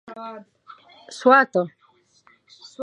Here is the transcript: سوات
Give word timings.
سوات 1.17 1.57